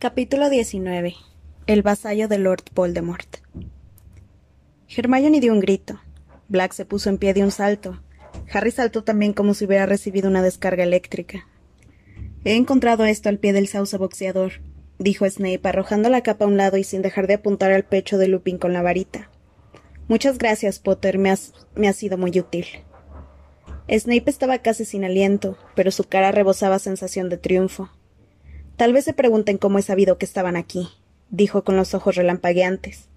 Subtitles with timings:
[0.00, 1.14] Capítulo 19.
[1.66, 3.36] El vasallo de Lord Voldemort.
[4.88, 6.00] Hermione dio un grito.
[6.48, 8.02] Black se puso en pie de un salto.
[8.50, 11.46] Harry saltó también como si hubiera recibido una descarga eléctrica.
[12.46, 14.62] He encontrado esto al pie del sauce boxeador,
[14.98, 18.16] dijo Snape, arrojando la capa a un lado y sin dejar de apuntar al pecho
[18.16, 19.30] de Lupin con la varita.
[20.08, 21.34] Muchas gracias, Potter, me,
[21.74, 22.64] me ha sido muy útil.
[23.86, 27.90] Snape estaba casi sin aliento, pero su cara rebosaba sensación de triunfo.
[28.80, 30.88] Tal vez se pregunten cómo he sabido que estaban aquí,
[31.28, 33.10] dijo con los ojos relampagueantes.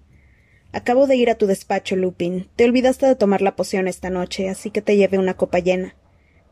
[0.72, 2.50] Acabo de ir a tu despacho, Lupin.
[2.54, 5.94] Te olvidaste de tomar la poción esta noche, así que te llevé una copa llena.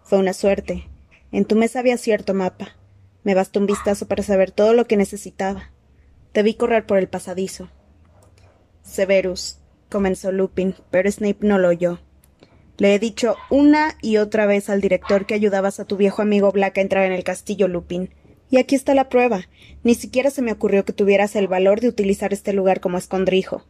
[0.02, 0.88] Fue una suerte.
[1.30, 2.74] En tu mesa había cierto mapa.
[3.22, 5.72] Me bastó un vistazo para saber todo lo que necesitaba.
[6.32, 7.68] Te vi correr por el pasadizo.
[8.80, 9.58] Severus,
[9.90, 12.00] comenzó Lupin, pero Snape no lo oyó.
[12.78, 16.50] Le he dicho una y otra vez al director que ayudabas a tu viejo amigo
[16.50, 18.08] Black a entrar en el castillo, Lupin.
[18.52, 19.48] Y aquí está la prueba.
[19.82, 23.64] Ni siquiera se me ocurrió que tuvieras el valor de utilizar este lugar como escondrijo.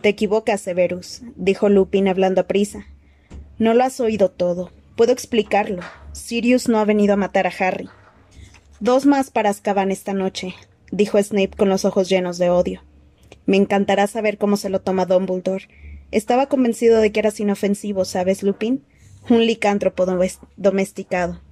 [0.00, 2.86] Te equivocas, Severus, dijo Lupin hablando a prisa.
[3.58, 4.70] No lo has oído todo.
[4.96, 5.82] Puedo explicarlo.
[6.12, 7.90] Sirius no ha venido a matar a Harry.
[8.80, 10.54] Dos más para Azkaban esta noche,
[10.90, 12.82] dijo Snape con los ojos llenos de odio.
[13.44, 15.68] Me encantará saber cómo se lo toma Dumbledore.
[16.10, 18.82] Estaba convencido de que eras inofensivo, ¿sabes, Lupin?
[19.28, 20.06] Un licántropo
[20.56, 21.42] domesticado.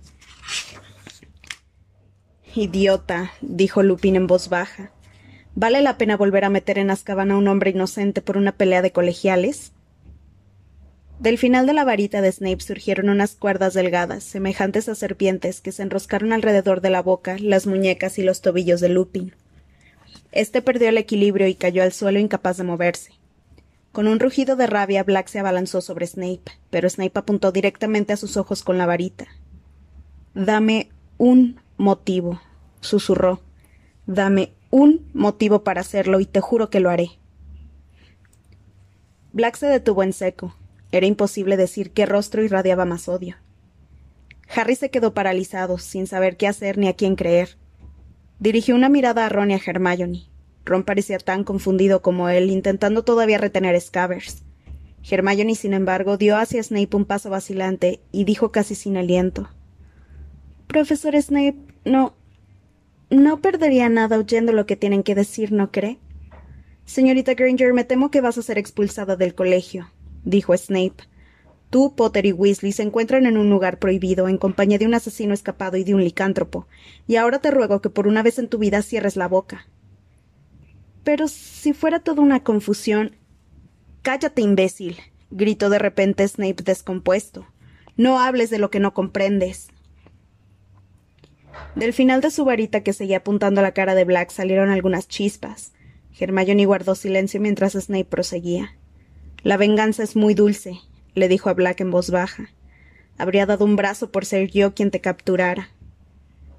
[2.58, 4.90] Idiota, dijo Lupin en voz baja.
[5.54, 8.82] ¿Vale la pena volver a meter en Azkaban a un hombre inocente por una pelea
[8.82, 9.72] de colegiales?
[11.18, 15.72] Del final de la varita de Snape surgieron unas cuerdas delgadas, semejantes a serpientes, que
[15.72, 19.34] se enroscaron alrededor de la boca, las muñecas y los tobillos de Lupin.
[20.30, 23.12] Este perdió el equilibrio y cayó al suelo incapaz de moverse.
[23.90, 28.16] Con un rugido de rabia, Black se abalanzó sobre Snape, pero Snape apuntó directamente a
[28.16, 29.26] sus ojos con la varita.
[30.34, 32.40] Dame un motivo,
[32.80, 33.40] susurró.
[34.06, 37.10] Dame un motivo para hacerlo y te juro que lo haré.
[39.32, 40.54] Black se detuvo en seco.
[40.90, 43.36] Era imposible decir qué rostro irradiaba más odio.
[44.54, 47.58] Harry se quedó paralizado, sin saber qué hacer ni a quién creer.
[48.38, 50.24] Dirigió una mirada a Ron y a Hermione.
[50.64, 54.42] Ron parecía tan confundido como él, intentando todavía retener Scabbers.
[55.08, 59.48] Hermione, sin embargo, dio hacia Snape un paso vacilante y dijo casi sin aliento.
[60.66, 62.14] Profesor Snape, no.
[63.10, 65.98] No perdería nada oyendo lo que tienen que decir, ¿no cree?
[66.84, 69.90] Señorita Granger, me temo que vas a ser expulsada del colegio,
[70.24, 71.04] dijo Snape.
[71.70, 75.34] Tú, Potter y Weasley se encuentran en un lugar prohibido, en compañía de un asesino
[75.34, 76.66] escapado y de un licántropo,
[77.06, 79.66] y ahora te ruego que por una vez en tu vida cierres la boca.
[81.04, 83.16] Pero si fuera toda una confusión.
[84.02, 84.96] Cállate, imbécil,
[85.30, 87.46] gritó de repente Snape descompuesto.
[87.96, 89.68] No hables de lo que no comprendes.
[91.74, 95.08] Del final de su varita que seguía apuntando a la cara de Black salieron algunas
[95.08, 95.72] chispas.
[96.18, 98.74] Hermione guardó silencio mientras Snape proseguía.
[99.42, 100.80] La venganza es muy dulce,
[101.14, 102.50] le dijo a Black en voz baja.
[103.16, 105.70] Habría dado un brazo por ser yo quien te capturara.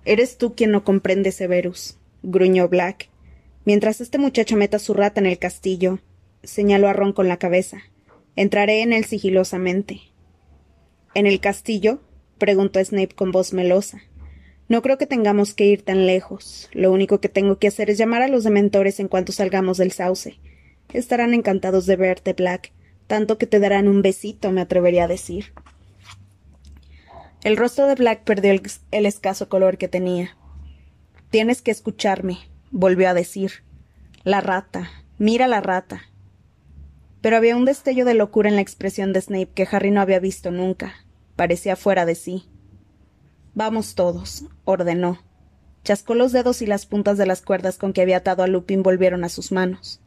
[0.05, 3.09] Eres tú quien no comprende, Severus, gruñó Black.
[3.65, 5.99] Mientras este muchacho meta su rata en el castillo,
[6.43, 7.81] señaló a Ron con la cabeza.
[8.35, 10.01] Entraré en él sigilosamente.
[11.13, 11.99] ¿En el castillo?
[12.37, 14.01] preguntó Snape con voz melosa.
[14.69, 16.69] No creo que tengamos que ir tan lejos.
[16.73, 19.91] Lo único que tengo que hacer es llamar a los dementores en cuanto salgamos del
[19.91, 20.39] sauce.
[20.93, 22.71] Estarán encantados de verte, Black,
[23.07, 25.53] tanto que te darán un besito, me atrevería a decir.
[27.43, 30.37] El rostro de Black perdió el, el escaso color que tenía.
[31.31, 32.37] Tienes que escucharme,
[32.69, 33.63] volvió a decir.
[34.23, 34.91] La rata.
[35.17, 36.03] Mira la rata.
[37.21, 40.19] Pero había un destello de locura en la expresión de Snape que Harry no había
[40.19, 41.05] visto nunca.
[41.35, 42.48] Parecía fuera de sí.
[43.55, 45.19] Vamos todos, ordenó.
[45.83, 48.83] Chascó los dedos y las puntas de las cuerdas con que había atado a Lupin
[48.83, 50.01] volvieron a sus manos.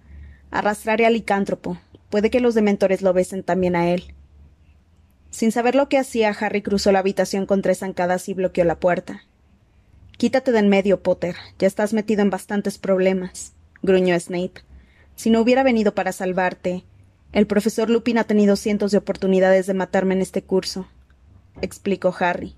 [0.51, 1.79] Arrastraré al licántropo.
[2.11, 4.15] Puede que los dementores lo besen también a él.
[5.31, 8.79] Sin saber lo que hacía, Harry cruzó la habitación con tres zancadas y bloqueó la
[8.79, 9.23] puerta.
[10.19, 11.37] Quítate de en medio, Potter.
[11.59, 14.61] Ya estás metido en bastantes problemas, gruñó Snape.
[15.17, 16.85] Si no hubiera venido para salvarte.
[17.33, 20.87] El profesor Lupin ha tenido cientos de oportunidades de matarme en este curso,
[21.63, 22.55] explicó Harry.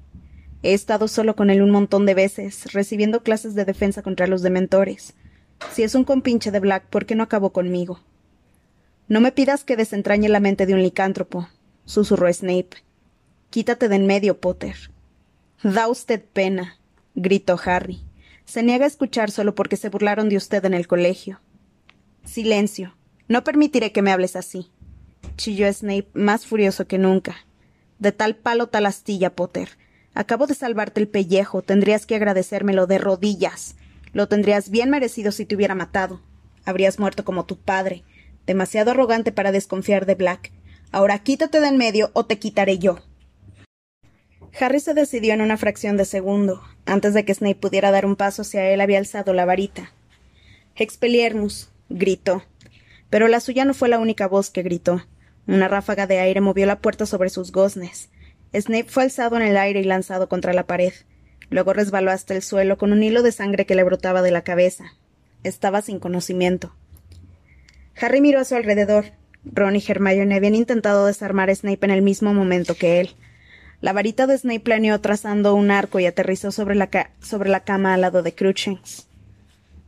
[0.64, 4.40] He estado solo con él un montón de veces, recibiendo clases de defensa contra los
[4.40, 5.12] dementores.
[5.72, 8.00] Si es un compinche de Black, ¿por qué no acabó conmigo?
[9.06, 11.50] No me pidas que desentrañe la mente de un licántropo,
[11.84, 12.70] susurró Snape.
[13.50, 14.74] Quítate de en medio, Potter.
[15.62, 16.78] Da usted pena,
[17.14, 18.00] gritó Harry.
[18.46, 21.42] Se niega a escuchar solo porque se burlaron de usted en el colegio.
[22.24, 22.96] Silencio.
[23.28, 24.70] No permitiré que me hables así.
[25.36, 27.36] chilló Snape más furioso que nunca.
[27.98, 29.76] De tal palo tal astilla, Potter.
[30.14, 33.74] Acabo de salvarte el pellejo, tendrías que agradecérmelo de rodillas.
[34.12, 36.20] Lo tendrías bien merecido si te hubiera matado.
[36.64, 38.04] Habrías muerto como tu padre,
[38.46, 40.52] demasiado arrogante para desconfiar de Black.
[40.92, 43.00] Ahora quítate de en medio o te quitaré yo.
[44.60, 46.62] Harry se decidió en una fracción de segundo.
[46.86, 49.92] Antes de que Snape pudiera dar un paso hacia él, había alzado la varita.
[50.76, 52.44] Expelliarmus, gritó.
[53.10, 55.04] Pero la suya no fue la única voz que gritó.
[55.48, 58.10] Una ráfaga de aire movió la puerta sobre sus goznes.
[58.54, 60.92] Snape fue alzado en el aire y lanzado contra la pared.
[61.50, 64.42] Luego resbaló hasta el suelo con un hilo de sangre que le brotaba de la
[64.42, 64.84] cabeza.
[65.42, 66.74] Estaba sin conocimiento.
[68.00, 69.06] Harry miró a su alrededor.
[69.44, 73.10] Ron y Hermione habían intentado desarmar a Snape en el mismo momento que él.
[73.80, 76.88] La varita de Snape planeó trazando un arco y aterrizó sobre la,
[77.20, 79.08] sobre la cama al lado de Cruchens.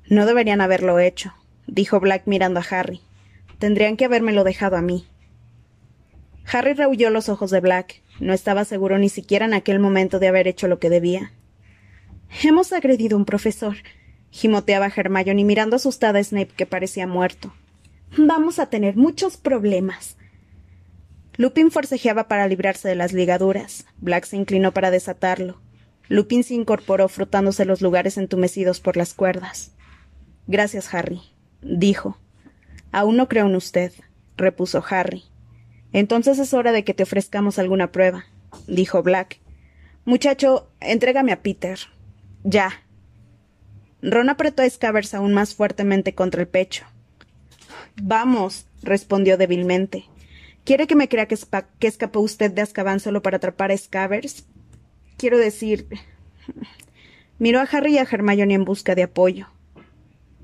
[0.09, 1.33] No deberían haberlo hecho,
[1.67, 3.01] dijo Black mirando a Harry.
[3.59, 5.07] Tendrían que habérmelo dejado a mí.
[6.53, 8.03] Harry rehuyó los ojos de Black.
[8.21, 11.33] No estaba seguro ni siquiera en aquel momento de haber hecho lo que debía.
[12.43, 13.77] Hemos agredido a un profesor,
[14.31, 17.53] gimoteaba Hermione mirando asustada a Snape que parecía muerto.
[18.17, 20.17] Vamos a tener muchos problemas.
[21.37, 23.87] Lupin forcejeaba para librarse de las ligaduras.
[23.99, 25.61] Black se inclinó para desatarlo.
[26.09, 29.73] Lupin se incorporó frotándose los lugares entumecidos por las cuerdas.
[30.47, 31.21] Gracias, Harry,
[31.61, 32.17] dijo.
[32.93, 33.93] Aún no creo en usted,
[34.37, 35.25] repuso Harry.
[35.93, 38.25] Entonces es hora de que te ofrezcamos alguna prueba,
[38.67, 39.41] dijo Black.
[40.05, 41.79] Muchacho, entrégame a Peter.
[42.45, 42.71] Ya.
[44.03, 46.85] Ron apretó a Scavers aún más fuertemente contra el pecho.
[48.01, 50.05] Vamos, respondió débilmente.
[50.65, 51.37] ¿Quiere que me crea que,
[51.79, 54.47] que escapó usted de Azkaban solo para atrapar a Scavers?
[55.17, 55.89] Quiero decir.
[57.39, 59.49] Miró a Harry y a Hermione en busca de apoyo.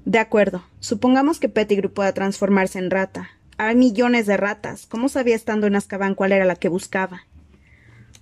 [0.04, 0.64] De acuerdo.
[0.80, 3.30] Supongamos que Pettigrew pueda transformarse en rata.
[3.64, 4.86] Hay millones de ratas.
[4.86, 7.28] ¿Cómo sabía estando en Azkaban cuál era la que buscaba?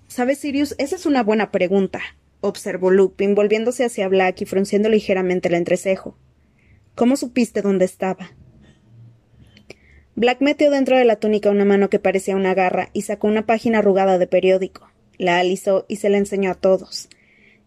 [0.06, 0.74] ¿Sabes, Sirius?
[0.76, 2.02] Esa es una buena pregunta,
[2.42, 6.14] observó Lupin, volviéndose hacia Black y frunciendo ligeramente el entrecejo.
[6.94, 8.32] ¿Cómo supiste dónde estaba?
[10.14, 13.46] Black metió dentro de la túnica una mano que parecía una garra y sacó una
[13.46, 14.90] página arrugada de periódico.
[15.16, 17.08] La alisó y se la enseñó a todos.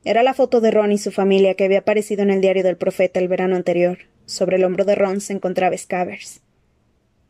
[0.06, 2.78] Era la foto de Ron y su familia que había aparecido en el diario del
[2.78, 3.98] profeta el verano anterior.
[4.28, 6.43] Sobre el hombro de Ron se encontraba Scavers.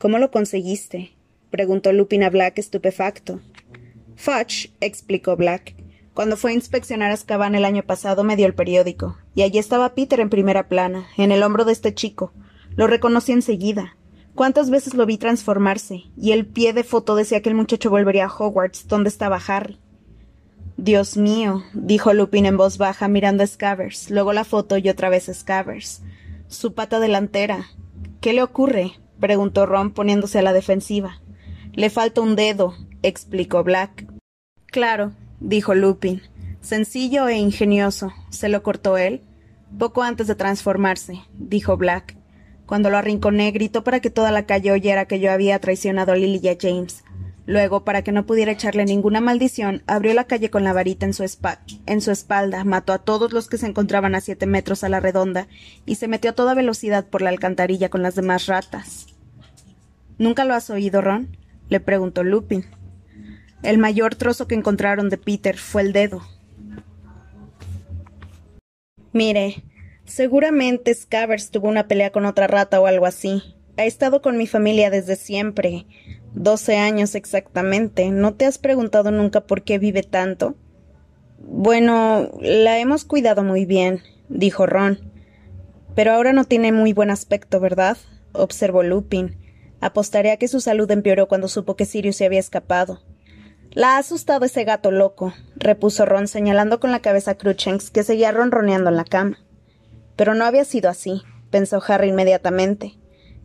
[0.03, 1.13] ¿Cómo lo conseguiste?
[1.49, 3.39] preguntó Lupin a Black estupefacto.
[4.17, 5.77] Fudge, explicó Black.
[6.13, 9.95] Cuando fue a inspeccionar Azkaban el año pasado me dio el periódico, y allí estaba
[9.95, 12.33] Peter en primera plana, en el hombro de este chico.
[12.75, 13.95] Lo reconocí enseguida.
[14.35, 18.25] Cuántas veces lo vi transformarse, y el pie de foto decía que el muchacho volvería
[18.25, 19.79] a Hogwarts, donde estaba Harry.
[20.75, 25.07] Dios mío, dijo Lupin en voz baja mirando a Scavers, luego la foto y otra
[25.07, 26.01] vez a Scavers.
[26.49, 27.67] Su pata delantera.
[28.19, 28.97] ¿Qué le ocurre?
[29.23, 31.21] Preguntó Ron poniéndose a la defensiva.
[31.71, 34.05] Le falta un dedo, explicó Black.
[34.65, 36.21] Claro, dijo Lupin.
[36.59, 38.11] Sencillo e ingenioso.
[38.31, 39.21] ¿Se lo cortó él?
[39.79, 42.17] Poco antes de transformarse, dijo Black.
[42.65, 46.17] Cuando lo arrinconé, gritó para que toda la calle oyera que yo había traicionado a
[46.17, 47.05] Lily y a James.
[47.45, 51.13] Luego, para que no pudiera echarle ninguna maldición, abrió la calle con la varita en
[51.13, 51.23] su,
[51.85, 54.99] en su, espalda, mató a todos los que se encontraban a siete metros a la
[54.99, 55.47] redonda
[55.85, 59.12] y se metió a toda velocidad por la alcantarilla con las demás ratas.
[60.17, 61.37] ¿Nunca lo has oído, Ron?
[61.69, 62.65] le preguntó Lupin.
[63.63, 66.21] El mayor trozo que encontraron de Peter fue el dedo.
[69.11, 69.63] Mire,
[70.05, 73.41] Seguramente Scavers tuvo una pelea con otra rata o algo así.
[73.77, 75.85] Ha estado con mi familia desde siempre.
[76.33, 78.09] Doce años exactamente.
[78.09, 80.55] ¿No te has preguntado nunca por qué vive tanto?
[81.39, 84.99] Bueno, la hemos cuidado muy bien, dijo Ron.
[85.95, 87.97] Pero ahora no tiene muy buen aspecto, ¿verdad?
[88.33, 89.37] observó Lupin.
[89.83, 93.01] Apostaré a que su salud empeoró cuando supo que Sirius se había escapado.
[93.71, 98.03] La ha asustado ese gato loco, repuso Ron señalando con la cabeza a Cruchens, que
[98.03, 99.39] seguía ronroneando en la cama.
[100.15, 102.93] Pero no había sido así, pensó Harry inmediatamente.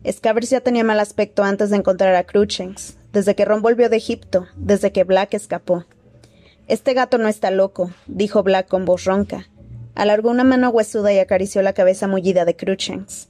[0.09, 3.97] Scavers ya tenía mal aspecto antes de encontrar a Cruchens, desde que Ron volvió de
[3.97, 5.87] Egipto, desde que Black escapó.
[6.69, 9.49] Este gato no está loco, dijo Black con voz ronca.
[9.93, 13.27] Alargó una mano huesuda y acarició la cabeza mullida de Cruchens.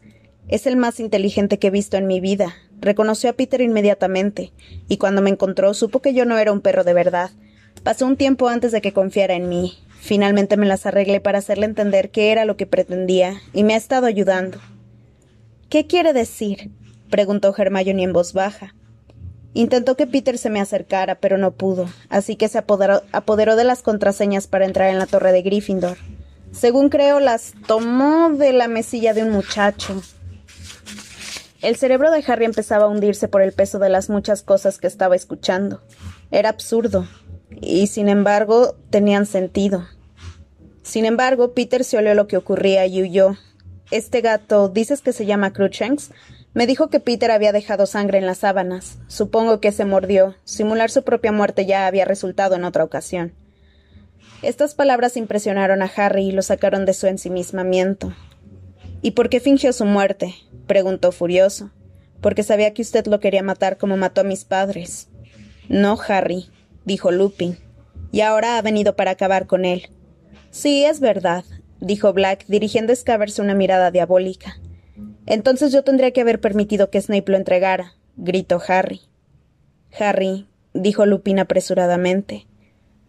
[0.50, 2.56] Es el más inteligente que he visto en mi vida.
[2.82, 4.52] Reconoció a Peter inmediatamente,
[4.88, 7.32] y cuando me encontró supo que yo no era un perro de verdad.
[7.84, 11.66] Pasó un tiempo antes de que confiara en mí, Finalmente me las arreglé para hacerle
[11.66, 14.58] entender qué era lo que pretendía, y me ha estado ayudando.
[15.70, 16.72] ¿Qué quiere decir?
[17.10, 18.74] preguntó Hermione en voz baja.
[19.54, 23.64] Intentó que Peter se me acercara, pero no pudo, así que se apoderó, apoderó, de
[23.64, 25.98] las contraseñas para entrar en la torre de Gryffindor.
[26.52, 30.02] Según creo, las tomó de la mesilla de un muchacho.
[31.62, 34.88] El cerebro de Harry empezaba a hundirse por el peso de las muchas cosas que
[34.88, 35.82] estaba escuchando.
[36.32, 37.06] Era absurdo,
[37.60, 39.86] y sin embargo tenían sentido.
[40.84, 43.36] Sin embargo, Peter se olió lo que ocurría y huyó.
[43.92, 46.12] este gato, dices que se llama Cruchens,
[46.54, 48.98] me dijo que Peter había dejado sangre en las sábanas.
[49.08, 50.36] Supongo que se mordió.
[50.46, 53.34] Simular su propia muerte ya había resultado en otra ocasión.
[54.42, 58.14] Estas palabras impresionaron a Harry y lo sacaron de su ensimismamiento.
[59.02, 60.36] ¿Y por qué fingió su muerte?
[60.68, 61.72] preguntó furioso.
[62.22, 65.08] Porque sabía que usted lo quería matar como mató a mis padres.
[65.70, 66.50] No, Harry,
[66.84, 67.58] dijo Lupin.
[68.12, 69.90] Y ahora ha venido para acabar con él.
[70.52, 71.46] Sí, es verdad,
[71.80, 74.60] dijo Black, dirigiendo a Scavers una mirada diabólica.
[75.26, 79.02] Entonces yo tendría que haber permitido que Snape lo entregara, gritó Harry.
[79.98, 82.48] Harry, dijo Lupin apresuradamente.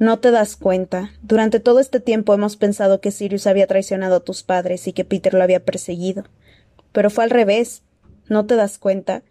[0.01, 1.13] ¿No te das cuenta?
[1.21, 5.05] Durante todo este tiempo hemos pensado que Sirius había traicionado a tus padres y que
[5.05, 6.25] Peter lo había perseguido.
[6.91, 7.83] Pero fue al revés.
[8.27, 9.23] ¿No te das cuenta?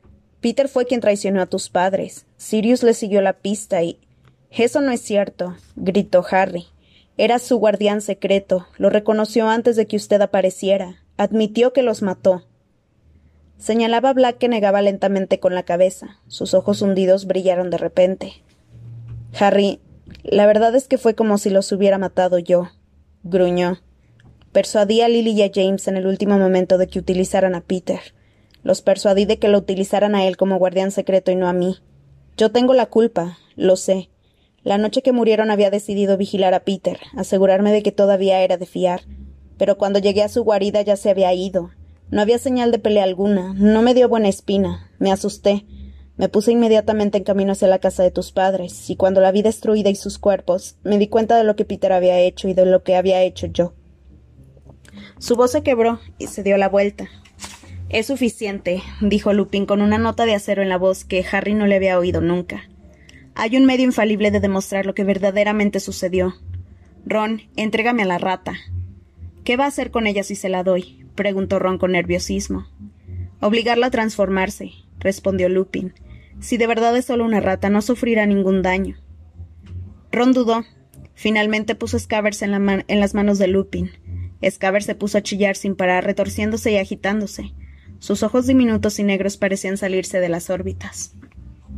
[0.41, 2.27] Peter fue quien traicionó a tus padres.
[2.37, 3.99] Sirius le siguió la pista y.
[4.51, 6.67] Eso no es cierto, gritó Harry.
[7.17, 8.67] Era su guardián secreto.
[8.77, 11.03] Lo reconoció antes de que usted apareciera.
[11.17, 12.45] Admitió que los mató.
[13.57, 16.19] Señalaba a Black que negaba lentamente con la cabeza.
[16.27, 18.43] Sus ojos hundidos brillaron de repente.
[19.33, 19.81] Harry,
[20.23, 22.69] la verdad es que fue como si los hubiera matado yo,
[23.23, 23.79] gruñó.
[24.51, 27.99] Persuadí a Lily y a James en el último momento de que utilizaran a Peter.
[28.63, 31.77] Los persuadí de que lo utilizaran a él como guardián secreto y no a mí.
[32.35, 34.09] Yo tengo la culpa, lo sé.
[34.63, 38.65] La noche que murieron había decidido vigilar a Peter, asegurarme de que todavía era de
[38.65, 39.01] fiar.
[39.57, 41.71] Pero cuando llegué a su guarida ya se había ido,
[42.11, 45.65] no había señal de pelea alguna, no me dio buena espina, me asusté.
[46.19, 49.41] Me puse inmediatamente en camino hacia la casa de tus padres, y cuando la vi
[49.41, 52.65] destruida y sus cuerpos, me di cuenta de lo que Peter había hecho y de
[52.65, 53.73] lo que había hecho yo.
[55.17, 57.07] Su voz se quebró y se dio la vuelta.
[57.87, 61.67] Es suficiente, dijo Lupin con una nota de acero en la voz que Harry no
[61.67, 62.69] le había oído nunca.
[63.33, 66.33] Hay un medio infalible de demostrar lo que verdaderamente sucedió.
[67.05, 68.55] Ron, entrégame a la rata.
[69.45, 71.05] ¿Qué va a hacer con ella si se la doy?
[71.15, 72.67] preguntó Ron con nerviosismo.
[73.39, 75.93] Obligarla a transformarse, respondió Lupin.
[76.39, 78.97] Si de verdad es solo una rata, no sufrirá ningún daño.
[80.11, 80.63] Ron dudó.
[81.13, 82.51] Finalmente puso Scavers en,
[82.87, 83.91] las manos de Lupin.
[84.47, 87.53] Scavers se puso a chillar sin parar, retorciéndose y agitándose.
[87.99, 91.13] Sus ojos diminutos y negros parecían salirse de las órbitas.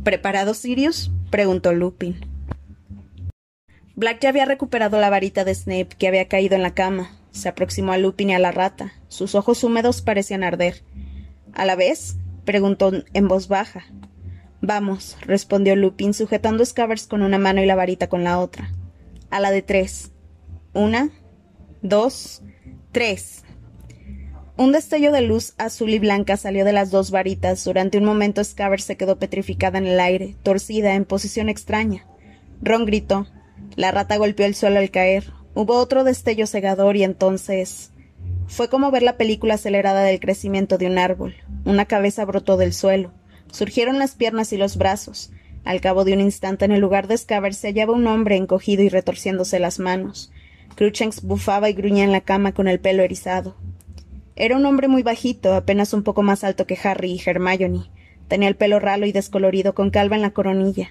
[0.04, 1.10] ¿Preparado, Sirius?
[1.30, 2.24] preguntó Lupin.
[3.96, 7.10] Black ya había recuperado la varita de Snape que había caído en la cama.
[7.32, 8.92] Se aproximó a Lupin y a la rata.
[9.08, 10.82] Sus ojos húmedos parecían arder.
[11.52, 12.16] ¿A la vez?
[12.44, 13.84] preguntó en voz baja.
[14.64, 18.70] Vamos, respondió Lupin, sujetando Scavers con una mano y la varita con la otra.
[19.28, 20.12] A la de tres.
[20.72, 21.10] Una,
[21.82, 22.42] dos,
[22.92, 23.42] tres.
[24.56, 27.64] Un destello de luz azul y blanca salió de las dos varitas.
[27.64, 32.06] Durante un momento Scavers se quedó petrificada en el aire, torcida, en posición extraña.
[32.62, 33.26] Ron gritó.
[33.74, 35.32] La rata golpeó el suelo al caer.
[35.54, 37.90] Hubo otro destello cegador y entonces.
[38.46, 41.34] Fue como ver la película acelerada del crecimiento de un árbol.
[41.64, 43.12] Una cabeza brotó del suelo.
[43.52, 45.30] Surgieron las piernas y los brazos.
[45.64, 48.82] Al cabo de un instante, en el lugar de Scaver se hallaba un hombre encogido
[48.82, 50.32] y retorciéndose las manos.
[50.74, 53.54] Cruchens bufaba y gruñía en la cama con el pelo erizado.
[54.36, 57.90] Era un hombre muy bajito, apenas un poco más alto que Harry y Hermione.
[58.26, 60.90] Tenía el pelo ralo y descolorido con calva en la coronilla.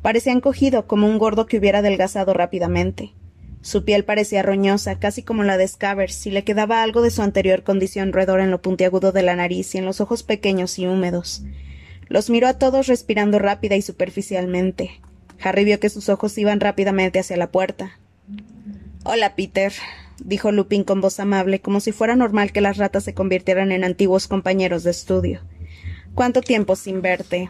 [0.00, 3.12] Parecía encogido, como un gordo que hubiera adelgazado rápidamente.
[3.60, 7.20] Su piel parecía roñosa, casi como la de Scavers, y le quedaba algo de su
[7.20, 10.86] anterior condición roedora en lo puntiagudo de la nariz y en los ojos pequeños y
[10.86, 11.44] húmedos.
[12.10, 15.00] Los miró a todos respirando rápida y superficialmente.
[15.40, 18.00] Harry vio que sus ojos iban rápidamente hacia la puerta.
[19.04, 19.72] Hola, Peter,
[20.18, 23.84] dijo Lupin con voz amable, como si fuera normal que las ratas se convirtieran en
[23.84, 25.40] antiguos compañeros de estudio.
[26.12, 27.48] ¿Cuánto tiempo sin verte?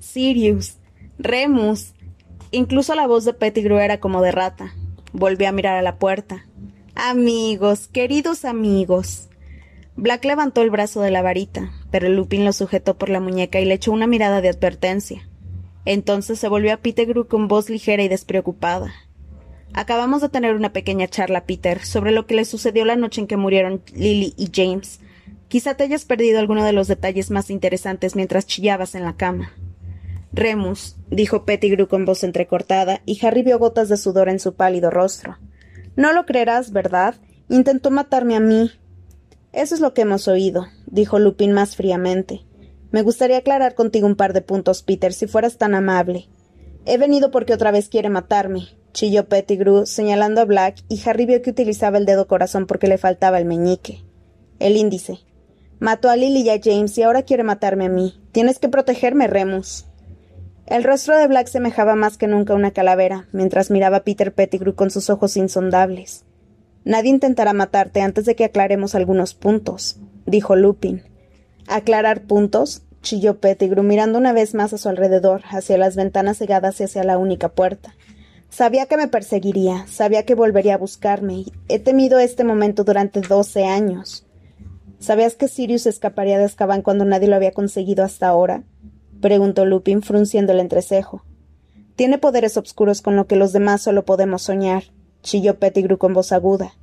[0.00, 0.78] Sirius.
[1.18, 1.92] Remus.
[2.50, 4.72] Incluso la voz de Pettigrew era como de rata.
[5.12, 6.46] Volví a mirar a la puerta.
[6.94, 9.28] Amigos, queridos amigos.
[9.96, 13.64] Black levantó el brazo de la varita, pero Lupin lo sujetó por la muñeca y
[13.64, 15.28] le echó una mirada de advertencia.
[15.84, 18.92] Entonces se volvió a Pettigrew con voz ligera y despreocupada.
[19.72, 23.26] Acabamos de tener una pequeña charla, Peter, sobre lo que le sucedió la noche en
[23.26, 25.00] que murieron Lily y James.
[25.48, 29.52] Quizá te hayas perdido alguno de los detalles más interesantes mientras chillabas en la cama.
[30.32, 34.90] Remus, dijo Pettigrew con voz entrecortada, y Harry vio gotas de sudor en su pálido
[34.90, 35.38] rostro.
[35.96, 37.14] No lo creerás, ¿verdad?
[37.48, 38.70] Intentó matarme a mí.
[39.58, 42.42] Eso es lo que hemos oído, dijo Lupin más fríamente.
[42.92, 46.28] Me gustaría aclarar contigo un par de puntos, Peter, si fueras tan amable.
[46.84, 51.42] He venido porque otra vez quiere matarme, chilló Pettigrew, señalando a Black, y Harry vio
[51.42, 54.04] que utilizaba el dedo corazón porque le faltaba el meñique.
[54.60, 55.18] El índice.
[55.80, 58.14] Mató a Lily y a James y ahora quiere matarme a mí.
[58.30, 59.86] Tienes que protegerme, Remus.
[60.66, 64.76] El rostro de Black semejaba más que nunca una calavera, mientras miraba a Peter Pettigrew
[64.76, 66.24] con sus ojos insondables.
[66.84, 71.02] Nadie intentará matarte antes de que aclaremos algunos puntos, dijo Lupin.
[71.66, 72.82] ¿Aclarar puntos?
[73.02, 77.04] chilló Pettigrew, mirando una vez más a su alrededor, hacia las ventanas cegadas y hacia
[77.04, 77.94] la única puerta.
[78.50, 81.44] Sabía que me perseguiría, sabía que volvería a buscarme.
[81.68, 84.26] He temido este momento durante doce años.
[84.98, 88.64] ¿Sabías que Sirius escaparía de Azkaban cuando nadie lo había conseguido hasta ahora?
[89.20, 91.22] preguntó Lupin, frunciendo el entrecejo.
[91.94, 94.84] Tiene poderes oscuros con lo que los demás solo podemos soñar,
[95.22, 96.74] chilló Pettigrew con voz aguda.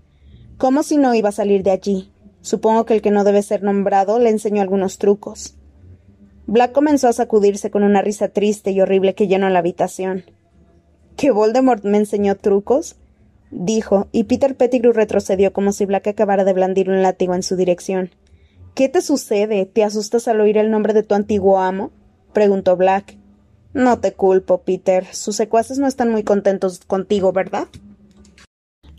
[0.58, 2.12] ¿Cómo si no iba a salir de allí?
[2.42, 5.56] Supongo que el que no debe ser nombrado le enseñó algunos trucos.
[6.48, 10.25] Black comenzó a sacudirse con una risa triste y horrible que llenó la habitación.
[11.18, 12.98] ¿Que Voldemort me enseñó trucos?
[13.51, 17.56] dijo, y Peter Pettigrew retrocedió como si Black acabara de blandir un látigo en su
[17.56, 18.12] dirección.
[18.75, 19.65] ¿Qué te sucede?
[19.65, 21.92] ¿Te asustas al oír el nombre de tu antiguo amo?
[22.34, 23.18] preguntó Black.
[23.74, 25.06] No te culpo, Peter.
[25.13, 27.68] Sus secuaces no están muy contentos contigo, ¿verdad?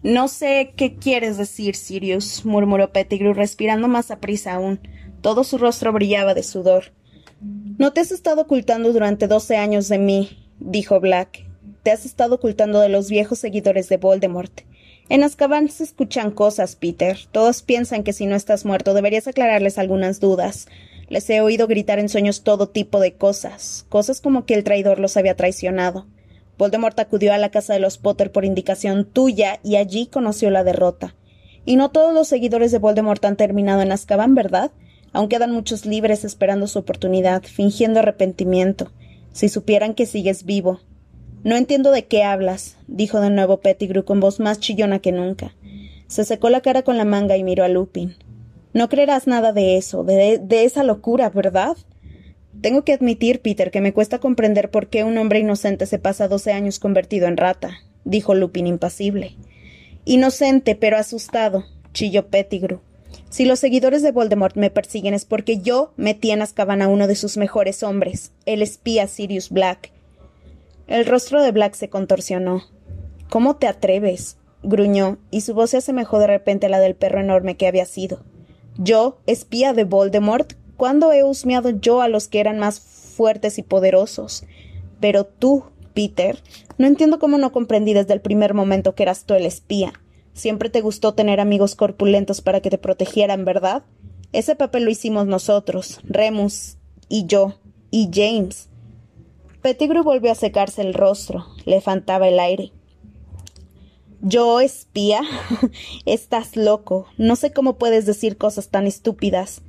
[0.06, 4.78] No sé qué quieres decir, Sirius, murmuró Pettigrew, respirando más aprisa aún.
[5.20, 6.92] Todo su rostro brillaba de sudor.
[7.40, 11.44] No te has estado ocultando durante doce años de mí, dijo Black.
[11.82, 14.60] Te has estado ocultando de los viejos seguidores de Voldemort.
[15.08, 17.18] En Azkaban se escuchan cosas, Peter.
[17.32, 20.68] Todos piensan que si no estás muerto deberías aclararles algunas dudas.
[21.08, 25.00] Les he oído gritar en sueños todo tipo de cosas, cosas como que el traidor
[25.00, 26.06] los había traicionado.
[26.58, 30.64] Voldemort acudió a la casa de los Potter por indicación tuya y allí conoció la
[30.64, 31.14] derrota.
[31.64, 34.70] Y no todos los seguidores de Voldemort han terminado en Azkaban, ¿verdad?
[35.12, 38.92] Aún quedan muchos libres esperando su oportunidad, fingiendo arrepentimiento.
[39.32, 40.80] Si supieran que sigues vivo.
[41.42, 45.54] No entiendo de qué hablas, dijo de nuevo Pettigrew con voz más chillona que nunca.
[46.06, 48.16] Se secó la cara con la manga y miró a Lupin.
[48.72, 51.76] No creerás nada de eso, de, de esa locura, ¿verdad?
[52.60, 56.28] Tengo que admitir, Peter, que me cuesta comprender por qué un hombre inocente se pasa
[56.28, 59.36] doce años convertido en rata, dijo Lupin impasible.
[60.04, 62.80] Inocente, pero asustado, chilló Pettigrew.
[63.28, 67.06] Si los seguidores de Voldemort me persiguen es porque yo metí en Azkaban a uno
[67.06, 69.90] de sus mejores hombres, el espía Sirius Black.
[70.86, 72.62] El rostro de Black se contorsionó.
[73.28, 74.36] ¿Cómo te atreves?
[74.62, 77.86] gruñó, y su voz se asemejó de repente a la del perro enorme que había
[77.86, 78.22] sido.
[78.78, 80.54] ¿Yo, espía de Voldemort?
[80.76, 84.44] ¿Cuándo he husmeado yo a los que eran más fuertes y poderosos?
[85.00, 86.42] Pero tú, Peter,
[86.78, 89.92] no entiendo cómo no comprendí desde el primer momento que eras tú el espía.
[90.34, 93.84] Siempre te gustó tener amigos corpulentos para que te protegieran, ¿verdad?
[94.32, 96.76] Ese papel lo hicimos nosotros, Remus
[97.08, 97.54] y yo,
[97.90, 98.68] y James.
[99.62, 102.72] Pettigrew volvió a secarse el rostro, le faltaba el aire.
[104.20, 105.22] ¿Yo espía?
[106.04, 107.06] Estás loco.
[107.16, 109.62] No sé cómo puedes decir cosas tan estúpidas.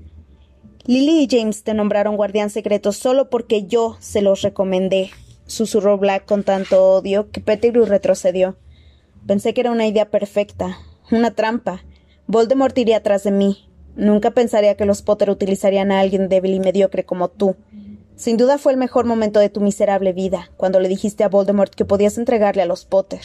[0.87, 5.11] Lily y James te nombraron guardián secreto solo porque yo se los recomendé,
[5.45, 8.55] susurró Black con tanto odio que Pettigrew retrocedió.
[9.27, 10.77] Pensé que era una idea perfecta,
[11.11, 11.83] una trampa.
[12.25, 13.67] Voldemort iría atrás de mí.
[13.97, 17.57] Nunca pensaría que los Potter utilizarían a alguien débil y mediocre como tú.
[18.15, 21.75] Sin duda fue el mejor momento de tu miserable vida, cuando le dijiste a Voldemort
[21.75, 23.21] que podías entregarle a los Potter.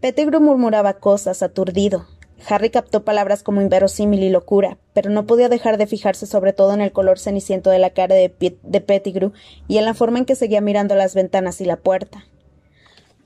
[0.00, 2.06] Pettigrew murmuraba cosas, aturdido.
[2.46, 6.72] Harry captó palabras como inverosímil y locura, pero no podía dejar de fijarse sobre todo
[6.74, 9.32] en el color ceniciento de la cara de, de Pettigrew
[9.66, 12.26] y en la forma en que seguía mirando las ventanas y la puerta.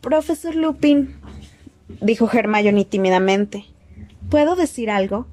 [0.00, 1.14] Profesor Lupin,
[2.00, 3.66] dijo Hermione tímidamente.
[4.30, 5.26] ¿Puedo decir algo?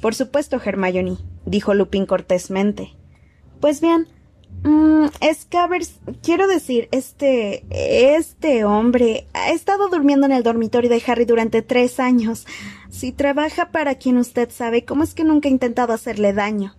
[0.00, 2.90] Por supuesto, Hermione, dijo Lupin cortésmente.
[3.60, 4.08] Pues bien,
[5.32, 7.64] Scabbers, quiero decir, este.
[7.70, 12.46] este hombre ha estado durmiendo en el dormitorio de Harry durante tres años.
[12.90, 16.74] Si trabaja para quien usted sabe, ¿cómo es que nunca ha intentado hacerle daño?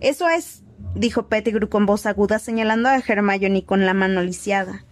[0.00, 0.62] Eso es,
[0.94, 4.84] dijo Pettigrew con voz aguda, señalando a Hermione con la mano lisiada.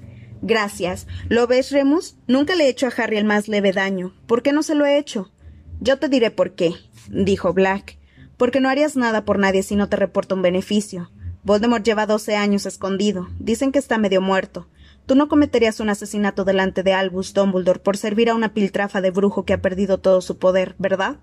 [0.43, 1.07] Gracias.
[1.29, 2.17] ¿Lo ves, Remus?
[2.27, 4.15] Nunca le he hecho a Harry el más leve daño.
[4.27, 5.33] ¿Por qué no se lo he hecho?
[5.81, 6.73] Yo te diré por qué,
[7.09, 7.99] dijo Black.
[8.37, 11.11] Porque no harías nada por nadie si no te reporta un beneficio.
[11.47, 13.29] Voldemort lleva doce años escondido.
[13.39, 14.67] Dicen que está medio muerto.
[15.07, 19.13] Tú no cometerías un asesinato delante de Albus Dumbledore por servir a una piltrafa de
[19.13, 21.17] brujo que ha perdido todo su poder, ¿verdad?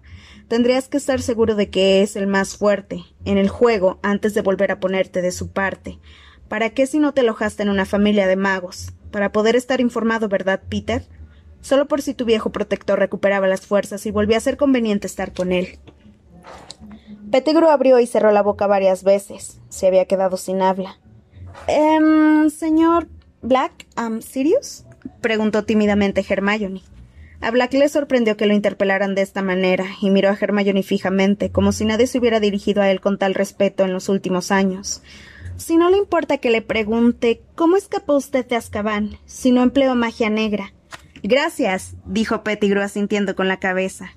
[0.48, 4.42] Tendrías que estar seguro de que es el más fuerte en el juego antes de
[4.42, 6.00] volver a ponerte de su parte.
[6.48, 8.94] ¿Para qué si no te alojaste en una familia de magos?
[9.14, 11.04] para poder estar informado, ¿verdad, Peter?
[11.62, 15.34] Solo por si tu viejo protector recuperaba las fuerzas y volvía a ser conveniente estar
[15.34, 15.78] con él.
[17.34, 19.60] Pettigrew abrió y cerró la boca varias veces.
[19.68, 21.00] Se había quedado sin habla.
[21.66, 23.08] Em, señor
[23.42, 24.86] Black, um, ¿Sirius?
[25.20, 26.84] preguntó tímidamente Hermione.
[27.42, 31.52] A Black le sorprendió que lo interpelaran de esta manera, y miró a Hermione fijamente,
[31.52, 35.02] como si nadie se hubiera dirigido a él con tal respeto en los últimos años.
[35.58, 39.96] Si no le importa que le pregunte cómo escapó usted de Azkaban si no empleó
[39.96, 40.72] magia negra.
[41.24, 44.14] Gracias, dijo Pettigrew asintiendo con la cabeza.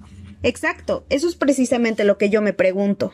[0.46, 3.12] Exacto, eso es precisamente lo que yo me pregunto.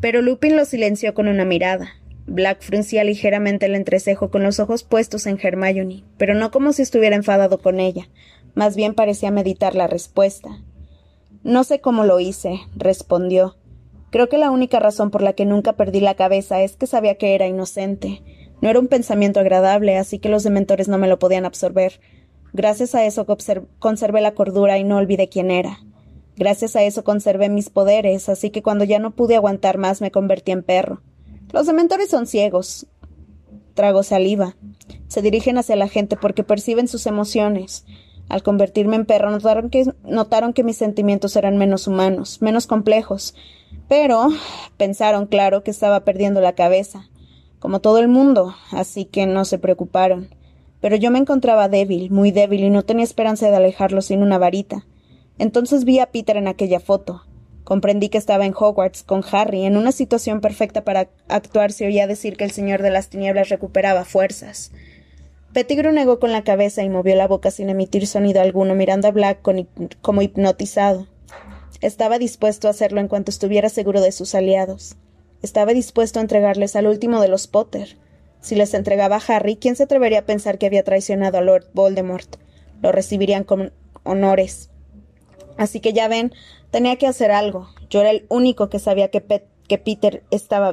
[0.00, 1.88] Pero Lupin lo silenció con una mirada.
[2.28, 6.82] Black fruncía ligeramente el entrecejo con los ojos puestos en Hermione, pero no como si
[6.82, 8.08] estuviera enfadado con ella.
[8.54, 10.62] Más bien parecía meditar la respuesta.
[11.42, 13.56] No sé cómo lo hice, respondió.
[14.10, 17.16] Creo que la única razón por la que nunca perdí la cabeza es que sabía
[17.16, 18.22] que era inocente.
[18.62, 21.98] No era un pensamiento agradable, así que los dementores no me lo podían absorber.
[22.52, 23.26] Gracias a eso
[23.80, 25.80] conservé la cordura y no olvidé quién era.
[26.36, 30.10] Gracias a eso conservé mis poderes, así que cuando ya no pude aguantar más me
[30.10, 31.02] convertí en perro.
[31.52, 32.86] Los dementores son ciegos.
[33.74, 34.56] Trago saliva.
[35.08, 37.84] Se dirigen hacia la gente porque perciben sus emociones.
[38.28, 43.34] Al convertirme en perro notaron que, mis sentimientos eran menos humanos, menos complejos.
[43.88, 44.28] Pero
[44.76, 47.08] pensaron, claro, que estaba perdiendo la cabeza
[47.58, 50.28] como todo el mundo, así que no se preocuparon.
[50.80, 54.38] Pero yo me encontraba débil, muy débil, y no tenía esperanza de alejarlo sin una
[54.38, 54.86] varita.
[55.38, 57.22] Entonces vi a Peter en aquella foto.
[57.64, 62.06] Comprendí que estaba en Hogwarts con Harry, en una situación perfecta para actuar si oía
[62.06, 64.70] decir que el Señor de las Tinieblas recuperaba fuerzas.
[65.52, 69.10] Pettigrew negó con la cabeza y movió la boca sin emitir sonido alguno, mirando a
[69.10, 69.40] Black
[70.00, 71.08] como hipnotizado.
[71.80, 74.96] Estaba dispuesto a hacerlo en cuanto estuviera seguro de sus aliados.
[75.42, 77.96] Estaba dispuesto a entregarles al último de los Potter.
[78.40, 81.66] Si les entregaba a Harry, ¿quién se atrevería a pensar que había traicionado a Lord
[81.74, 82.36] Voldemort?
[82.80, 83.72] Lo recibirían con
[84.04, 84.70] honores.
[85.56, 86.32] Así que ya ven,
[86.70, 87.68] tenía que hacer algo.
[87.88, 89.22] Yo era el único que sabía que,
[89.68, 90.72] que Peter estaba,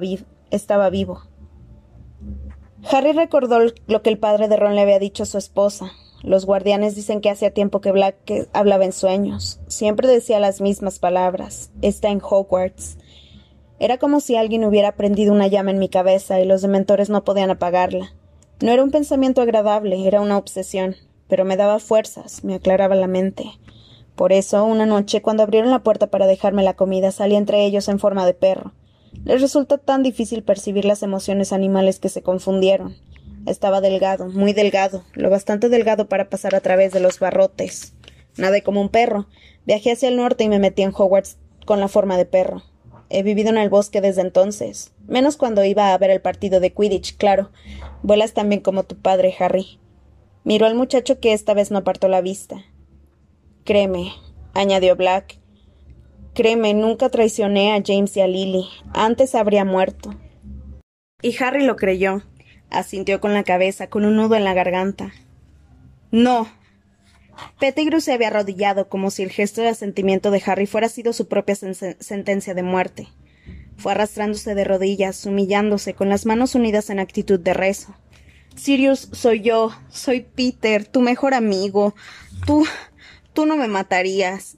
[0.52, 1.22] estaba vivo.
[2.91, 5.91] Harry recordó lo que el padre de Ron le había dicho a su esposa.
[6.22, 9.60] Los guardianes dicen que hacía tiempo que Black hablaba en sueños.
[9.67, 11.72] Siempre decía las mismas palabras.
[11.82, 12.98] Está en Hogwarts.
[13.80, 17.24] Era como si alguien hubiera prendido una llama en mi cabeza y los dementores no
[17.24, 18.13] podían apagarla.
[18.62, 20.96] No era un pensamiento agradable, era una obsesión,
[21.28, 23.43] pero me daba fuerzas, me aclaraba la mente.
[24.15, 27.88] Por eso, una noche, cuando abrieron la puerta para dejarme la comida, salí entre ellos
[27.88, 28.73] en forma de perro.
[29.26, 32.95] Les resultó tan difícil percibir las emociones animales que se confundieron.
[33.45, 37.93] Estaba delgado, muy delgado, lo bastante delgado para pasar a través de los barrotes.
[38.38, 39.28] Nada como un perro.
[39.65, 42.63] Viajé hacia el norte y me metí en Hogwarts con la forma de perro.
[43.10, 44.91] He vivido en el bosque desde entonces.
[45.08, 47.52] Menos cuando iba a ver el partido de Quidditch, claro.
[48.02, 49.80] Vuelas también como tu padre, Harry.
[50.43, 52.65] Miró al muchacho que esta vez no apartó la vista.
[53.63, 54.13] Créeme,
[54.54, 55.39] añadió Black.
[56.34, 58.67] Créeme, nunca traicioné a James y a Lily.
[58.93, 60.15] Antes habría muerto.
[61.21, 62.23] Y Harry lo creyó.
[62.69, 65.12] Asintió con la cabeza, con un nudo en la garganta.
[66.12, 66.47] No,
[67.60, 71.28] Pettigrew se había arrodillado como si el gesto de asentimiento de Harry fuera sido su
[71.28, 73.08] propia sentencia de muerte.
[73.78, 77.95] Fue arrastrándose de rodillas, humillándose, con las manos unidas en actitud de rezo.
[78.56, 81.95] Sirius, soy yo, soy Peter, tu mejor amigo.
[82.45, 82.65] Tú.
[83.34, 84.58] Tú no me matarías.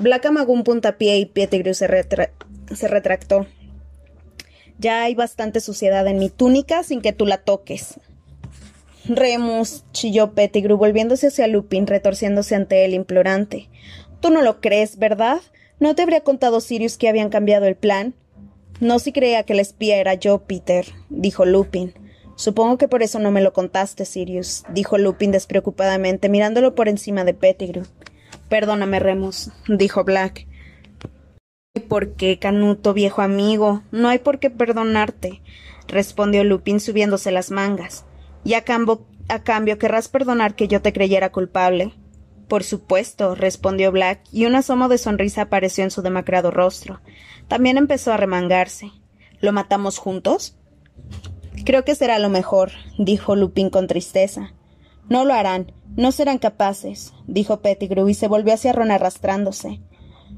[0.00, 1.88] Black amagó un puntapié y Pettigrew se,
[2.74, 3.46] se retractó.
[4.78, 8.00] Ya hay bastante suciedad en mi túnica sin que tú la toques.
[9.06, 13.68] Remus, chilló Pettigrew, volviéndose hacia Lupin, retorciéndose ante él implorante.
[14.20, 15.40] Tú no lo crees, ¿verdad?
[15.78, 18.14] ¿No te habría contado Sirius que habían cambiado el plan?
[18.80, 21.92] No si creía que el espía era yo, Peter, dijo Lupin.
[22.36, 27.24] Supongo que por eso no me lo contaste, Sirius, dijo Lupin despreocupadamente, mirándolo por encima
[27.24, 27.84] de Pettigrew.
[28.48, 30.46] Perdóname, Remus, dijo Black.
[31.88, 33.82] ¿Por qué, Canuto, viejo amigo?
[33.90, 35.42] No hay por qué perdonarte,
[35.88, 38.04] respondió Lupin subiéndose las mangas.
[38.44, 38.64] Y a
[39.28, 41.94] a cambio querrás perdonar que yo te creyera culpable.
[42.48, 47.00] Por supuesto, respondió Black, y un asomo de sonrisa apareció en su demacrado rostro.
[47.48, 48.90] También empezó a remangarse.
[49.40, 50.56] ¿Lo matamos juntos?
[51.64, 54.52] Creo que será lo mejor, dijo Lupin con tristeza.
[55.08, 59.80] No lo harán, no serán capaces, dijo Pettigrew y se volvió hacia Ron arrastrándose.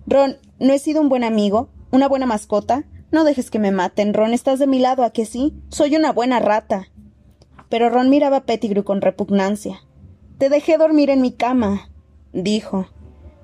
[0.07, 1.69] Ron, ¿no he sido un buen amigo?
[1.91, 2.85] ¿Una buena mascota?
[3.13, 5.55] No dejes que me maten, Ron, estás de mi lado, ¿a que sí?
[5.69, 6.89] Soy una buena rata
[7.69, 9.83] pero Ron miraba a Pettigrew con repugnancia.
[10.39, 11.91] Te dejé dormir en mi cama,
[12.33, 12.87] dijo.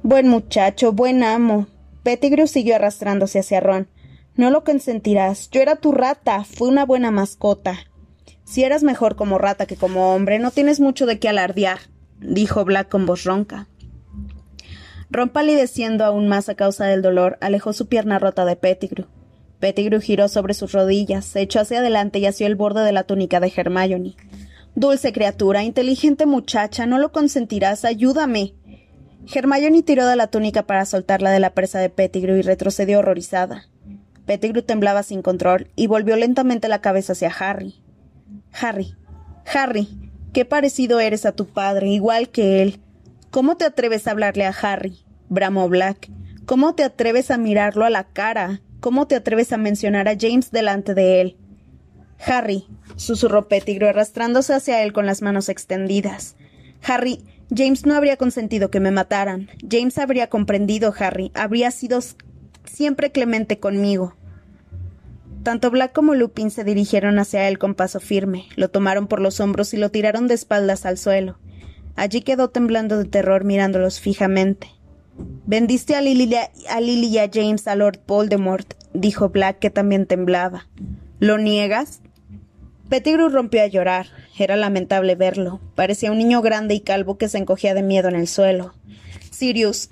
[0.03, 1.67] Buen muchacho, buen amo.
[2.03, 3.89] Pettigrew siguió arrastrándose hacia Ron.
[4.37, 5.51] No lo consentirás.
[5.51, 6.45] Yo era tu rata.
[6.45, 7.79] Fui una buena mascota.
[8.45, 11.79] Si eras mejor como rata que como hombre, no tienes mucho de qué alardear,
[12.21, 13.69] dijo Black con voz ronca.
[15.11, 19.07] Ron palideciendo aún más a causa del dolor, alejó su pierna rota de Pettigrew.
[19.59, 23.05] Pettigrew giró sobre sus rodillas, se echó hacia adelante y hacia el borde de la
[23.05, 24.17] túnica de Hermione.
[24.75, 28.55] Dulce criatura, inteligente muchacha, no lo consentirás, ayúdame.
[29.33, 33.69] Hermione tiró de la túnica para soltarla de la presa de Pettigrew y retrocedió horrorizada.
[34.27, 37.83] Pettigrew temblaba sin control y volvió lentamente la cabeza hacia Harry.
[38.53, 38.95] Harry,
[39.53, 39.89] Harry,
[40.33, 42.81] qué parecido eres a tu padre, igual que él.
[43.31, 44.99] ¿Cómo te atreves a hablarle a Harry?
[45.29, 46.11] bramó Black.
[46.45, 48.61] ¿Cómo te atreves a mirarlo a la cara?
[48.81, 51.37] ¿Cómo te atreves a mencionar a James delante de él?
[52.25, 56.37] Harry, susurró Pettigrew arrastrándose hacia él con las manos extendidas.
[56.85, 59.49] Harry, James no habría consentido que me mataran.
[59.69, 61.31] James habría comprendido, Harry.
[61.35, 62.01] Habría sido
[62.65, 64.15] siempre clemente conmigo.
[65.43, 69.41] Tanto Black como Lupin se dirigieron hacia él con paso firme, lo tomaron por los
[69.41, 71.39] hombros y lo tiraron de espaldas al suelo.
[71.97, 74.69] Allí quedó temblando de terror mirándolos fijamente.
[75.47, 80.69] Vendiste a Lily, a y a James a Lord Voldemort, dijo Black, que también temblaba.
[81.19, 82.01] ¿Lo niegas?
[82.89, 84.07] Pettigrew rompió a llorar.
[84.39, 85.61] Era lamentable verlo.
[85.75, 88.75] Parecía un niño grande y calvo que se encogía de miedo en el suelo.
[89.31, 89.89] Sirius.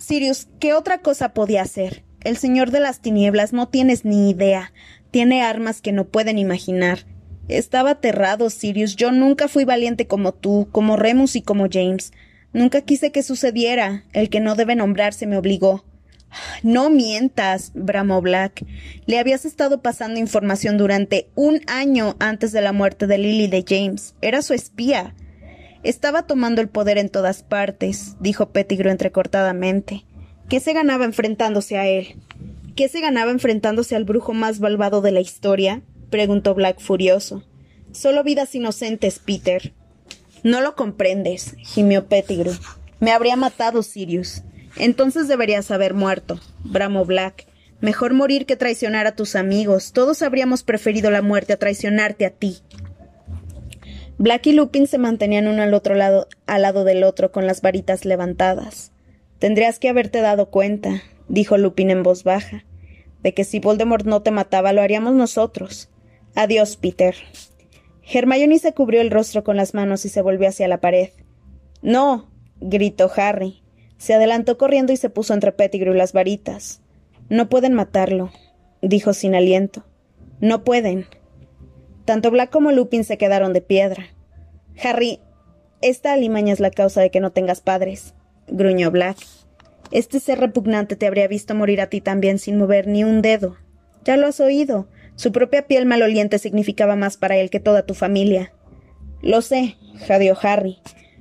[0.00, 2.04] Sirius, ¿qué otra cosa podía hacer?
[2.24, 4.72] El señor de las tinieblas no tienes ni idea.
[5.10, 7.04] Tiene armas que no pueden imaginar.
[7.48, 8.96] Estaba aterrado, Sirius.
[8.96, 12.12] Yo nunca fui valiente como tú, como Remus y como James.
[12.54, 14.04] Nunca quise que sucediera.
[14.14, 15.84] El que no debe nombrarse me obligó.
[16.62, 18.64] No mientas, bramó Black.
[19.04, 23.64] Le habías estado pasando información durante un año antes de la muerte de Lily de
[23.68, 24.14] James.
[24.22, 25.14] Era su espía.
[25.82, 30.04] Estaba tomando el poder en todas partes, dijo Pettigrew entrecortadamente.
[30.50, 32.16] ¿Qué se ganaba enfrentándose a él?
[32.76, 35.82] ¿Qué se ganaba enfrentándose al brujo más malvado de la historia?
[36.10, 37.44] preguntó Black furioso.
[37.92, 39.72] Solo vidas inocentes, Peter.
[40.42, 42.54] No lo comprendes, gimió Pettigrew.
[42.98, 44.42] Me habría matado Sirius.
[44.76, 47.46] Entonces deberías haber muerto, bramó Black.
[47.80, 49.92] Mejor morir que traicionar a tus amigos.
[49.92, 52.58] Todos habríamos preferido la muerte a traicionarte a ti.
[54.20, 57.62] Black y Lupin se mantenían uno al otro lado, al lado del otro, con las
[57.62, 58.92] varitas levantadas.
[59.38, 62.66] Tendrías que haberte dado cuenta, dijo Lupin en voz baja,
[63.22, 65.88] de que si Voldemort no te mataba, lo haríamos nosotros.
[66.34, 67.14] Adiós, Peter.
[68.02, 71.08] Hermione se cubrió el rostro con las manos y se volvió hacia la pared.
[71.80, 72.30] No.
[72.60, 73.62] gritó Harry.
[73.96, 76.82] Se adelantó corriendo y se puso entre Pettigrew y las varitas.
[77.30, 78.32] No pueden matarlo,
[78.82, 79.86] dijo sin aliento.
[80.40, 81.06] No pueden.
[82.04, 84.06] Tanto Black como Lupin se quedaron de piedra.
[84.82, 85.20] Harry,
[85.82, 88.14] esta alimaña es la causa de que no tengas padres,
[88.48, 89.18] gruñó Black.
[89.90, 93.56] Este ser repugnante te habría visto morir a ti también sin mover ni un dedo.
[94.04, 94.88] Ya lo has oído.
[95.16, 98.52] Su propia piel maloliente significaba más para él que toda tu familia.
[99.22, 100.78] Lo sé, jadeó Harry.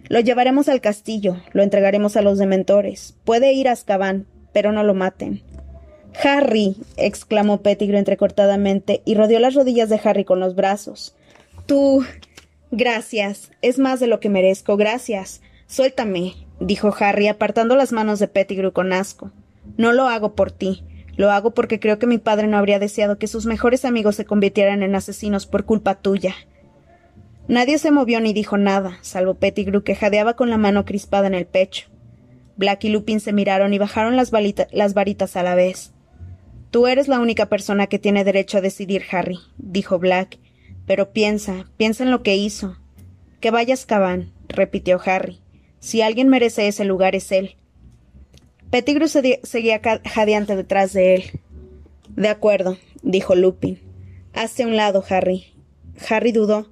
[0.08, 3.18] Lo llevaremos al castillo, lo entregaremos a los dementores.
[3.26, 5.44] Puede ir a Azkaban, pero no lo maten.
[6.24, 11.16] Harry, exclamó Pettigrew entrecortadamente y rodeó las rodillas de Harry con los brazos.
[11.66, 12.04] Tú.
[12.72, 13.52] Gracias.
[13.62, 14.78] Es más de lo que merezco.
[14.78, 15.42] Gracias.
[15.68, 19.32] Suéltame, dijo Harry, apartando las manos de Pettigrew con asco.
[19.78, 20.84] No lo hago por ti.
[21.16, 24.26] Lo hago porque creo que mi padre no habría deseado que sus mejores amigos se
[24.26, 26.34] convirtieran en asesinos por culpa tuya.
[27.48, 31.34] Nadie se movió ni dijo nada, salvo Pettigrew que jadeaba con la mano crispada en
[31.34, 31.90] el pecho.
[32.58, 34.32] Black y Lupin se miraron y bajaron las,
[34.72, 35.92] las varitas a la vez.
[36.72, 40.38] Tú eres la única persona que tiene derecho a decidir, Harry, dijo Black.
[40.86, 42.78] Pero piensa, piensa en lo que hizo.
[43.40, 45.40] Que vayas, Cabán, repitió Harry.
[45.80, 47.56] Si alguien merece ese lugar es él.
[48.70, 51.24] Pettigrew seguía jadeante detrás de él.
[52.16, 53.80] De acuerdo, dijo Lupin.
[54.34, 55.46] Hazte a un lado, Harry.
[56.10, 56.70] Harry dudó.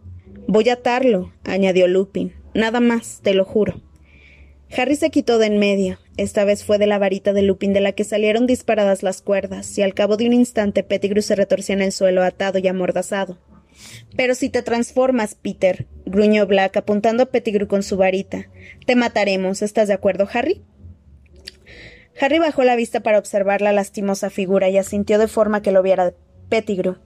[0.47, 2.33] Voy a atarlo, añadió Lupin.
[2.53, 3.81] Nada más, te lo juro.
[4.75, 5.97] Harry se quitó de en medio.
[6.17, 9.77] Esta vez fue de la varita de Lupin de la que salieron disparadas las cuerdas,
[9.77, 13.37] y al cabo de un instante Pettigrew se retorció en el suelo atado y amordazado.
[14.15, 18.47] Pero si te transformas, Peter, gruñó Black apuntando a Pettigrew con su varita.
[18.85, 19.61] Te mataremos.
[19.61, 20.63] ¿Estás de acuerdo, Harry?
[22.19, 25.83] Harry bajó la vista para observar la lastimosa figura y asintió de forma que lo
[25.83, 26.13] viera
[26.49, 26.97] Pettigrew.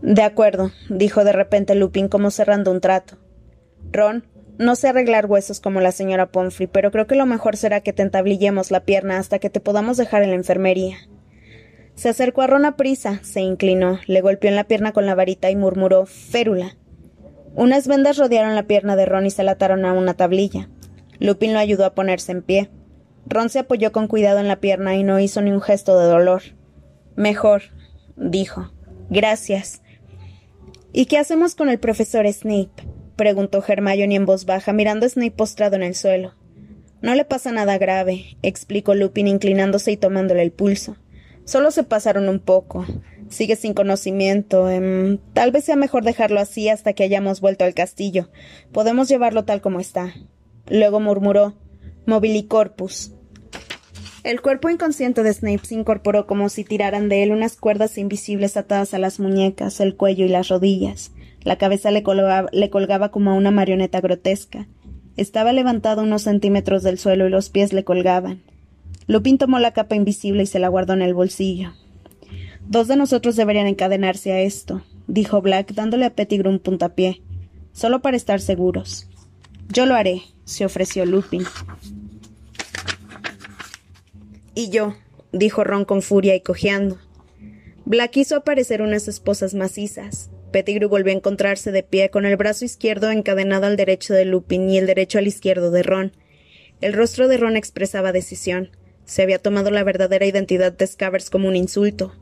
[0.00, 3.18] De acuerdo, dijo de repente Lupin como cerrando un trato.
[3.92, 4.24] Ron,
[4.60, 7.94] no sé arreglar huesos como la señora Pomfrey, pero creo que lo mejor será que
[7.94, 10.98] te entablillemos la pierna hasta que te podamos dejar en la enfermería.
[11.94, 15.14] Se acercó a Ron a prisa, se inclinó, le golpeó en la pierna con la
[15.14, 16.76] varita y murmuró Férula.
[17.54, 20.68] Unas vendas rodearon la pierna de Ron y se la ataron a una tablilla.
[21.20, 22.68] Lupin lo ayudó a ponerse en pie.
[23.24, 26.04] Ron se apoyó con cuidado en la pierna y no hizo ni un gesto de
[26.04, 26.42] dolor.
[27.16, 27.62] Mejor,
[28.16, 28.70] dijo.
[29.08, 29.80] Gracias.
[30.92, 32.99] ¿Y qué hacemos con el profesor Snape?
[33.20, 36.32] Preguntó Hermione en voz baja, mirando a Snape postrado en el suelo.
[37.02, 40.96] No le pasa nada grave, explicó Lupin inclinándose y tomándole el pulso.
[41.44, 42.86] Solo se pasaron un poco.
[43.28, 44.70] Sigue sin conocimiento.
[44.70, 48.30] Em, tal vez sea mejor dejarlo así hasta que hayamos vuelto al castillo.
[48.72, 50.14] Podemos llevarlo tal como está.
[50.70, 51.52] Luego murmuró
[52.06, 53.12] Movilicorpus.
[54.24, 58.56] El cuerpo inconsciente de Snape se incorporó como si tiraran de él unas cuerdas invisibles
[58.56, 61.12] atadas a las muñecas, el cuello y las rodillas.
[61.42, 64.66] La cabeza le colgaba, como a una marioneta grotesca.
[65.16, 68.42] Estaba levantado unos centímetros del suelo y los pies le colgaban.
[69.06, 71.72] Lupin tomó la capa invisible y se la guardó en el bolsillo.
[72.68, 77.22] Dos de nosotros deberían encadenarse a esto, dijo Black, dándole a Pettigrew un puntapié,
[77.72, 79.08] solo para estar seguros.
[79.68, 81.44] Yo lo haré, se ofreció Lupin.
[84.54, 84.94] Y yo,
[85.32, 86.98] dijo Ron con furia y cojeando.
[87.84, 90.30] Black hizo aparecer unas esposas macizas.
[90.50, 94.68] Pettigrew volvió a encontrarse de pie con el brazo izquierdo encadenado al derecho de Lupin
[94.70, 96.12] y el derecho al izquierdo de Ron.
[96.80, 98.70] El rostro de Ron expresaba decisión.
[99.04, 102.14] Se había tomado la verdadera identidad de Scabbers como un insulto.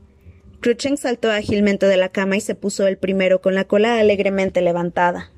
[0.59, 4.61] Cruchen saltó ágilmente de la cama y se puso el primero con la cola alegremente
[4.61, 5.31] levantada.